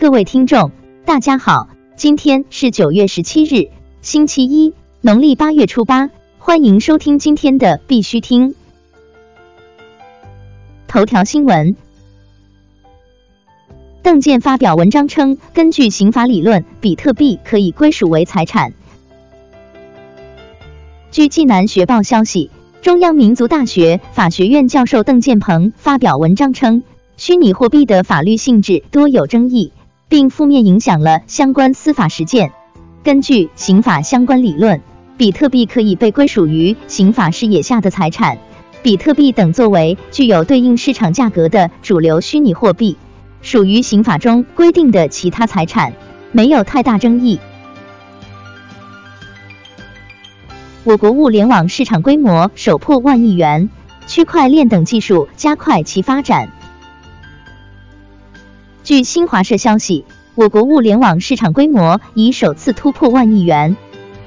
[0.00, 0.70] 各位听众，
[1.04, 3.68] 大家好，今天是九月十七日，
[4.00, 8.54] 星期一，农历八月初八，欢迎收听今天的必须听
[10.86, 11.74] 头条新闻。
[14.00, 18.74] 邓健发表文章称，根据刑法理论，比特币可以归属为财产。
[21.10, 22.52] 据济南学报消息，
[22.82, 26.84] 中央民族大学法学院教授邓建鹏发表文章称，
[27.16, 29.72] 虚拟货币的法律性质多有争议，
[30.08, 32.50] 并负面影响了相关司法实践。
[33.02, 34.80] 根据刑法相关理论，
[35.16, 38.38] 比特币可以被归属于刑法视野下的财产。
[38.82, 42.96] 比特币等作为具有对应市场价格的主流虚拟货币。
[43.40, 45.92] 属于刑法中规定的其他财产，
[46.32, 47.38] 没有太大争议。
[50.84, 53.70] 我国物联网市场规模首破万亿元，
[54.06, 56.50] 区块链等技术加快其发展。
[58.88, 63.76] 据新华社消息，我国物联网市场规模已首次突破万亿元，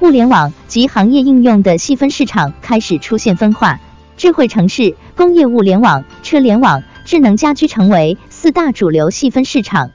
[0.00, 3.80] 物联网及行业应用的细分市场开始出现分化，
[4.18, 8.18] 智慧城市、工业物联网、车联网、智能家居成为。
[8.28, 9.92] 四大主流细分市场，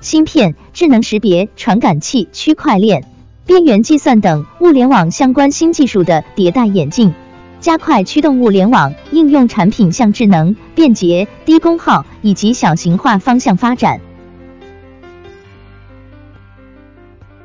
[0.00, 3.04] 芯片、智能识别、传感器、区块链、
[3.46, 7.14] 边缘计算等物联网相关新技术的迭代演进，
[7.60, 14.00] 加快驱动物联网应用产品向智能、便捷、低功耗以及小型化方向发展。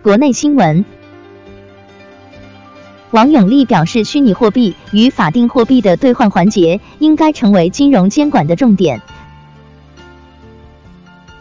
[0.04, 0.84] 国内新闻，
[3.12, 9.02] 王永利表示，虚拟货币与法定货币的兑换环节应该成为金融监管的重点。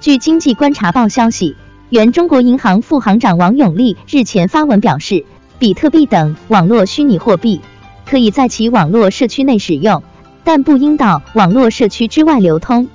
[0.00, 1.56] 据经济观察报消息，
[1.90, 5.24] 原中国银行副行长王永利日前发文表示，
[5.58, 7.60] 比特币等网络虚拟货币
[8.06, 10.04] 可以在其网络社区内使用，
[10.44, 12.86] 但不应到网络社区之外流通。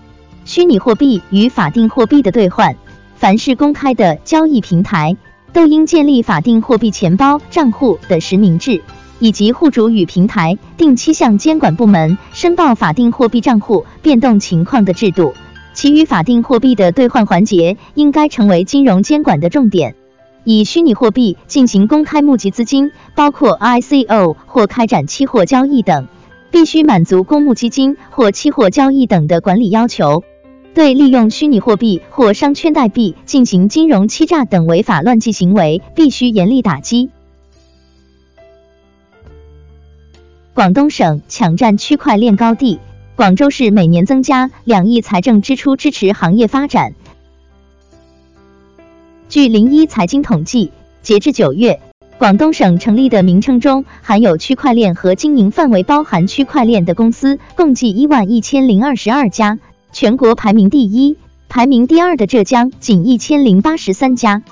[0.46, 2.74] 虚拟货币与法定货币的兑换，
[3.18, 5.18] 凡是公开的交易平台，
[5.54, 8.82] 都应建立法定货币钱包账户的实名制，
[9.20, 15.34] 以及户主与平台定期向监管部门申报法定货币账户变动情况的制度。
[15.74, 19.96] 其余法定货币的兑换环节应该成为金融监管的重点。
[20.44, 26.08] 以虚拟货币进行公开募集资金，包括 ICO 或开展期货交易等，
[26.52, 30.24] 必须满足公募基金或期货交易等的管理要求。
[30.78, 37.10] 对利用虚拟货币或商圈代币进行金融欺诈等违法乱纪行为，必须严厉打击。
[40.54, 42.80] 广东省抢占区块链高地。
[43.16, 46.94] 广州市每年增加两亿财政支出支持行业发展。
[49.30, 50.72] 据零一财经统计，
[51.02, 51.80] 截至九月，
[52.20, 59.58] 广东省成立的名称中含有区块链和经营范围包含区块链的公司共计一万一千零二十二家，
[59.94, 61.18] 全国排名第一，
[61.50, 64.44] 排名第二的浙江仅一千零八十三家。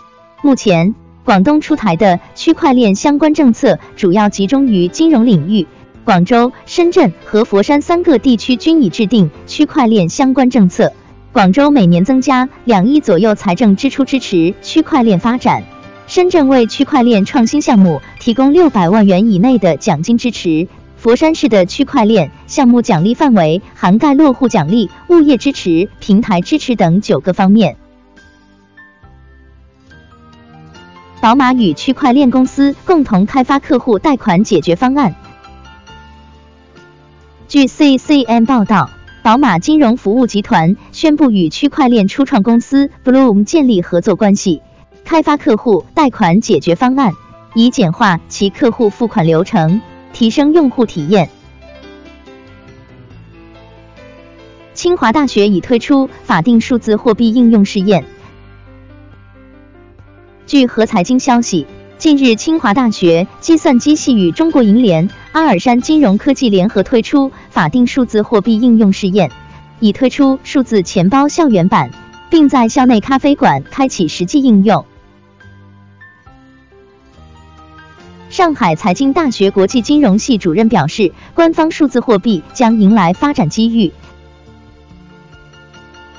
[0.42, 5.68] 目前，广东出台的区块链相关政策主要集中于金融领域。
[6.04, 10.94] 广州、深圳和佛山三个地区均已制定区块链相关政策。
[11.32, 15.64] 广州每年增加两亿左右财政支出支持区块链发展，
[16.08, 20.68] 深圳为区块链创新项目提供六百万元以内的奖金支持。
[21.06, 27.78] 佛山市的区块链项目奖励范围涵盖落户奖励、物业支持、平台支持等九个方面。
[31.22, 35.14] 宝马与区块链公司共同开发客户贷款解决方案。
[37.48, 38.90] 据 CCM 报道，
[39.22, 44.64] 宝马金融服务集团宣布与区块链初创公司 Bloom 建立合作关系，
[45.04, 47.14] 开发客户贷款解决方案，
[47.54, 49.82] 以简化其客户付款流程，
[50.16, 51.30] 提升用户体验。
[54.74, 58.06] 清华大学已推出法定数字货币应用试验。
[60.48, 61.68] 据和财经消息。
[61.98, 69.32] 近日，清华大学计算机系与中国银联、阿尔山金融科技联合推出法定数字货币应用试验，
[69.80, 71.90] 已推出数字钱包校园版，
[72.30, 74.86] 并在校内咖啡馆开启实际应用。
[78.46, 83.92] 上海财经大学国际金融系主任表示，官方数字货币将迎来发展机遇。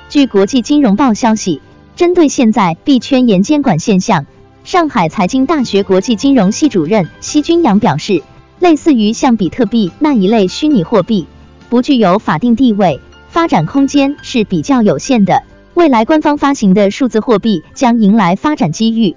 [0.08, 1.62] 据国际金融报消息，
[1.94, 4.26] 针对现在币圈严监管现象。
[4.64, 8.20] 上海财经大学国际金融系主任奚军阳表示，
[8.58, 11.28] 类似于像比特币那一类虚拟货币，
[11.70, 15.44] 不具有法定地位，发展空间是比较有限的。
[15.74, 19.14] 未来官方发行的数字货币将迎来发展机遇。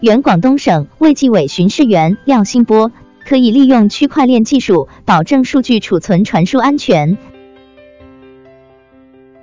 [0.00, 2.92] 原广东省卫计委巡视员廖新波
[3.26, 7.18] 可以利用区块链技术保证数据储存传输安全。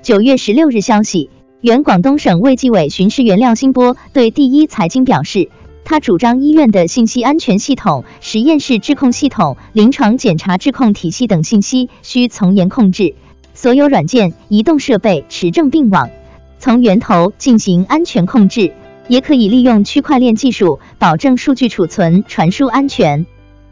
[0.02, 1.30] 九月十六日消息，
[1.60, 5.50] 原广东省卫计委巡视员廖新波对第一财经表示，
[5.84, 13.14] 他主张医院的信息安全系统、实验室质控系统、临床检查质控体系等信息需从严控制，
[13.54, 16.10] 所有软件、移动设备持证并网，
[16.60, 18.72] 从源头进行安全控制。
[19.08, 23.26] 也可以利用区块链技术保证数据储存、传输安全。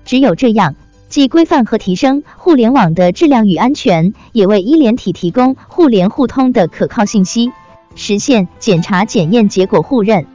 [0.06, 0.76] 只有这样，
[1.10, 7.52] 既规范和提升互联网的质量与安全，也为医联体提供互联互通的可靠信息，
[7.96, 10.26] 实现检查检验结果互认。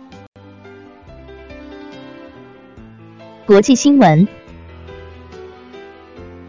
[3.47, 4.29] 国际新闻：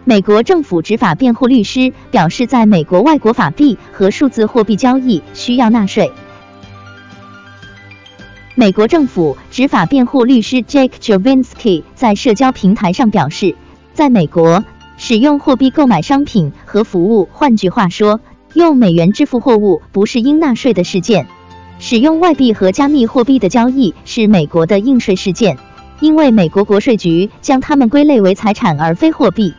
[0.04, 6.12] 美国政府执法辩护律师表示，在美国外国法币和数字货币交易需要纳税。
[8.60, 13.56] 美国政府执法辩护律师 Jake Jovinsky 在社交平台上表示，
[13.94, 14.66] 在美国
[14.98, 18.20] 使用货币购买商品和服务，换句话说，
[18.54, 21.26] 用美元支付货物不是应纳税的事件。
[21.80, 25.58] 使用外币和加密货币的交易是美国的应税事件，
[26.02, 29.54] 因为美国国税局将它们归类为财产而非货币。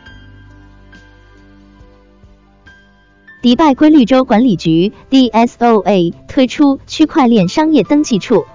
[3.41, 8.45] 迪拜规律州管理局 DSOA 推出区块链商业登记处。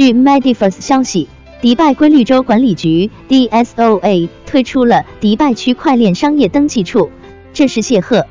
[0.00, 1.28] 据 Medifus 消息，
[1.60, 7.10] 迪拜规律州管理局 DSOA 推出了迪拜区块链商业登记处。
[7.52, 8.20] 这是谢赫·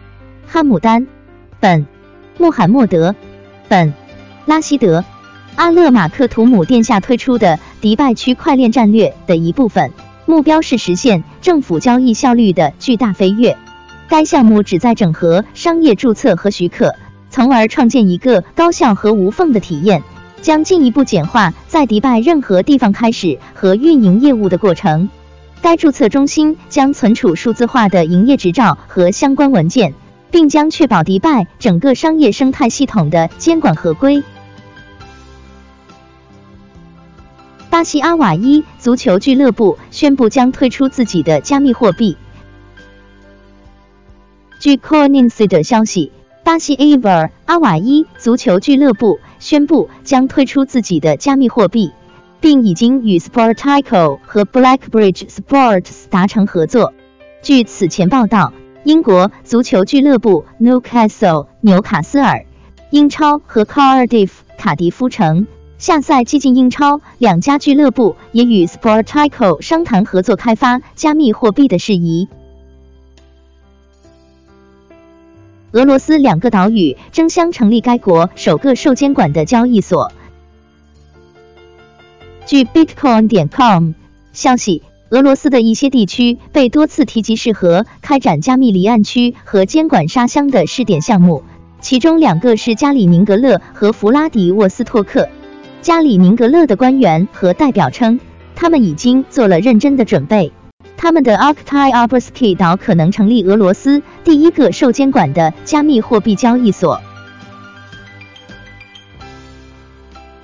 [0.48, 1.04] 哈姆丹·
[1.60, 1.81] 本·
[2.39, 3.12] 穆罕默德·
[3.68, 3.89] 本·
[4.48, 5.01] 拉希德·
[5.57, 9.92] 阿勒马克图姆殿下推出的迪拜区块链战略的一部分，
[10.25, 13.56] 目标是实现政府交易效率的巨大飞跃。
[14.07, 16.95] 该项目旨在整合商业注册和许可，
[17.30, 20.01] 从而创建一个高效和无缝的体验。
[20.42, 25.10] 将进一步简化在迪拜任何地方开始和运营业务的过程。
[25.62, 29.94] 该注册中心将存储数字化的营业执照和相关文件，
[30.32, 34.24] 并将确保迪拜整个商业生态系统的监管合规。
[37.70, 42.18] 巴西阿瓦伊足球俱乐部宣布将推出自己的加密货币。
[44.60, 46.12] 据 Coinins 的消息。
[46.50, 51.92] 巴西 a v e r 阿瓦伊足球俱乐部宣布将推出自己的加密货币，
[52.42, 56.92] 并已经与 Sportico 和 Blackbridge Sports 达成合作。
[57.44, 58.51] 据此前报道，
[58.84, 62.48] 英国足球俱乐部 Newcastle 纽卡斯尔、
[62.90, 65.45] 英超和 Cardiff 卡迪夫城
[65.78, 72.28] 下赛季进英超两家俱乐部也与 Sportico 商谈合作开发加密货币的事宜。
[75.71, 80.12] 俄罗斯两个岛屿争相成立该国首个受监管的交易所。
[82.45, 83.92] 据 Bitcoin 点 com
[84.33, 91.44] 消息，俄罗斯的一些地区被多次提及适合开展加密离岸区和监管沙箱的试点项目，
[91.80, 95.30] 其中两个是加里宁格勒和弗拉迪沃斯托克。
[95.81, 98.19] 加里宁格勒的官员和代表称，
[98.56, 100.51] 他们已经做了认真的准备。
[101.01, 107.00] 他们的 Oktyabrski 岛可能成立俄罗斯第一个受监管的加密货币交易所。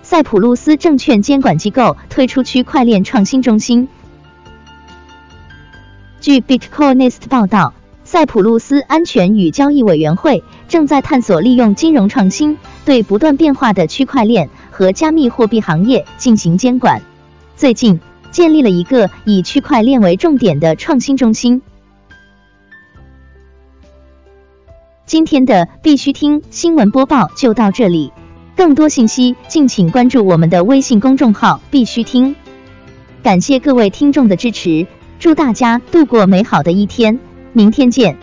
[0.02, 3.90] 塞浦路斯证券监管机构推出区块链创新中心。
[6.22, 7.74] 据 Bitcoinist 报道，
[8.06, 17.02] 塞浦路斯安全与交易委员会正在探索利用金融创新对不断变化的区块链和加密货币行业进行监管。
[17.58, 18.00] 最近。
[18.36, 21.62] 建立了一个以区块链为重点的创新中心。
[25.06, 28.12] 今天的必须听新闻播报就到这里，
[28.58, 32.36] 更多信息敬请关注我们的微信公众号“必须听”。
[33.24, 34.86] 感谢各位听众的支持，
[35.18, 37.18] 祝大家度过美好的一天，
[37.54, 38.18] 明天见。